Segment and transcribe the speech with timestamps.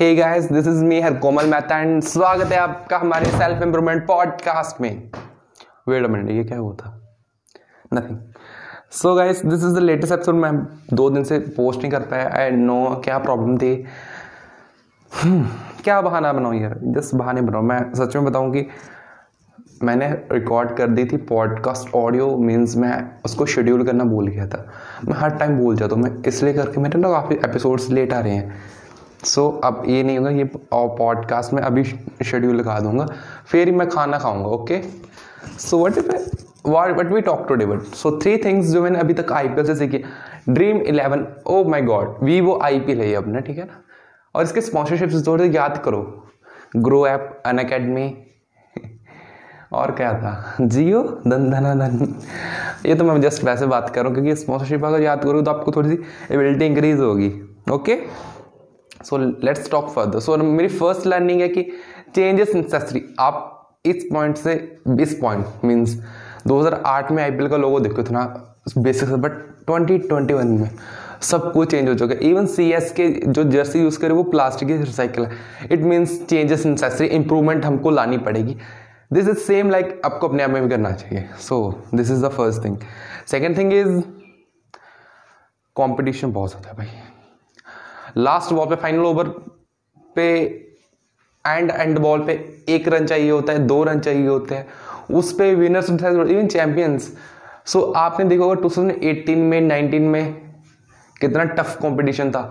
[0.00, 4.06] Hey guys this is me her Komal Mehta and स्वागत है आपका हमारे सेल्फ इंप्रूवमेंट
[4.06, 5.10] पॉडकास्ट में
[5.88, 7.16] वेट मिनट ये क्या हुआ था?
[7.94, 8.18] Nothing
[8.90, 12.30] so guys this is the latest episode मैं दो दिन से पोस्ट नहीं कर पाया
[12.34, 13.84] आई नो क्या प्रॉब्लम थी?
[15.24, 15.44] Hmm,
[15.84, 18.66] क्या बहाना बनाऊँ यार जस्ट बहाने बनाऊँ। मैं सच में बताऊँ कि
[19.82, 24.72] मैंने रिकॉर्ड कर दी थी पॉडकास्ट ऑडियो मीन्स मैं उसको शेड्यूल करना भूल गया था।
[25.04, 28.20] मैं हर टाइम भूल जाता हूँ मैं इसलिए करके मेरे ना काफ़ी एपिसोड्स लेट आ
[28.20, 28.79] रहे हैं।
[29.24, 31.84] सो so, अब ये नहीं होगा ये पॉडकास्ट में अभी
[32.24, 33.08] शेड्यूल लगा दूँगा
[33.46, 34.82] फिर ही मैं खाना खाऊँगा okay
[35.58, 35.98] so what
[36.66, 39.60] what what we talk to devote so three things जो मैंने अभी तक आई पी
[39.60, 40.04] एल से सीखी
[40.48, 43.82] Dream Eleven oh my God we वो आई पी एल है अपना ठीक है ना?
[44.34, 46.28] और इसके स्पॉन्सरशिप थोड़े याद करो
[46.76, 48.24] ग्रो ऐप अन अकेडमी
[49.72, 50.56] और क्या था?
[50.60, 52.14] जियो धन धना धन
[52.86, 55.50] ये तो मैं जस्ट वैसे बात कर रहा हूँ क्योंकि स्पॉन्सरशिप अगर याद करोगे तो
[55.50, 55.98] आपको थोड़ी सी
[56.30, 57.32] एबिलिटी इंक्रीज होगी
[57.72, 58.02] okay
[59.04, 61.62] so let's talk further so मेरी फ़र्स्ट लर्निंग है कि
[62.14, 63.46] चेंजेस नेसेसरी आप
[63.86, 64.54] इस पॉइंट से
[65.00, 65.96] इस पॉइंट मीन्स
[66.48, 68.24] 2008 में आईपीएल का लोगो देखो इतना
[68.78, 69.32] बेसिक बट
[69.70, 70.70] 2021 में
[71.22, 72.20] सब कुछ चेंज हो चुका है.
[72.20, 75.36] इवन सी एस के जो जर्सी यूज़ करे, वो प्लास्टिक की रिसाइकल है.
[75.72, 78.56] It means changes necessary improvement हमको लानी पड़ेगी.
[79.12, 81.28] दिस इज़ सेम लाइक आपको अपने आप में भी करना चाहिए.
[81.40, 82.76] So this is the first thing
[83.26, 84.00] second thing is
[85.76, 87.09] competition बहुत ज़्यादा है भाई.
[88.16, 89.28] लास्ट बॉल पे फाइनल ओवर
[90.16, 90.28] पे
[91.44, 92.32] एंड एंड बॉल पे
[92.68, 94.66] एक रन चाहिए होता है, दो रन चाहिए होते हैं।
[95.10, 97.12] उस पे विनर्स इवन चैंपियंस
[97.66, 100.34] सो आपने देखा होगा 2018 में 19 में
[101.16, 102.42] कितना टफ कंपटीशन था।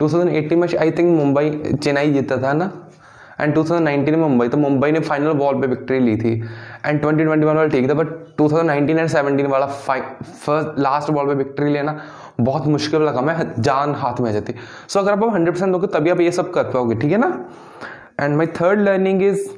[0.00, 2.70] 2018 में आई थिंक मुंबई, चेन्नई जीता था ना?
[3.40, 6.32] एंड 2019 में मुंबई तो मुंबई ने फाइनल बॉल पे विक्ट्री ली थी।
[6.86, 8.06] एंड 2021 वाला ठीक था बट
[8.38, 12.00] 2019 एंड 17 वाला फ़र्स्ट लास्ट बॉल पे विक्ट्री लेना।
[12.40, 15.72] बहुत मुश्किल लगा मैं जान हाथ में आ जाती। सो so, अगर आप हंड्रेड परसेंट
[15.72, 17.28] दोगे तभी आप ये सब कर पाओगे ठीक है ना?
[18.20, 19.48] And my third learning is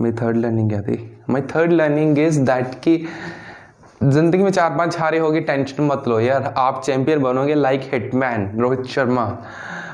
[0.00, 0.98] मेरी थर्ड लर्निंग क्या थी?
[1.30, 2.96] My third learning is that कि
[4.02, 8.50] ज़िंदगी में चार पाँच हारे होगी टेंशन मत लो यार। आप चैंपियन बनोगे like Hitman
[8.60, 9.24] Rohit Sharma.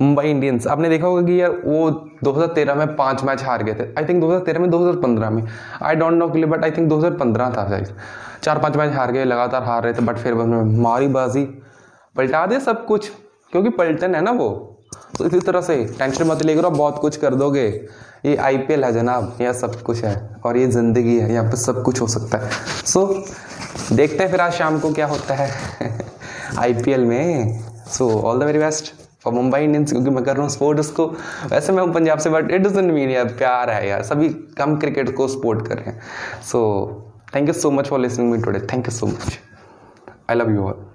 [0.00, 0.66] Mumbai Indians.
[0.66, 1.90] आपने देखा होगा कि यार वो
[2.24, 5.42] 2013 में पाँच मैच हार गए थे। आई थिंक 2013 में 2015 में।
[5.82, 7.94] I don't know clear but I think 2015 था शायद।
[8.42, 11.44] चार पाँच मैच हार गए लगातार हार रहे थे बट फिर उन्होंने मारी बाजी
[12.16, 13.10] पलटा दे सब कुछ।
[13.52, 14.48] क्योंकि पलटन है ना वो।
[15.18, 17.66] तो इसी तरह से टेंशन मत लेकर बहुत कुछ कर दोगे।
[18.26, 20.14] ये आईपीएल है जनाब यह सब कुछ है।
[20.44, 22.50] और ये ज़िंदगी है यहाँ पर सब कुछ हो सकता है।
[22.84, 25.50] सो so, देखते हैं फिर आज शाम को क्या होता है
[26.58, 27.58] आईपीएल में।
[27.88, 28.92] So all the very best
[29.26, 31.06] for Mumbai Indians, क्योंकि मैं कर रहा हूँ स्पोर्ट उसको।
[31.50, 34.28] वैसे मैं हूँ पंजाब से बट इट डजेंट मीन यार प्यार है यार। सभी
[34.58, 36.00] कम क्रिकेट को सपोर्ट कर रहे हैं।
[36.42, 36.62] So
[37.34, 39.38] thank you so much for listening me today thank you so much
[40.30, 40.84] I love you all